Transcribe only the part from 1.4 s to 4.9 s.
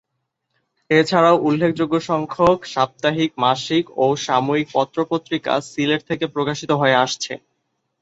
উল্লেখযোগ্য সংখ্যক সাপ্তাহিক, মাসিক ও সাময়িক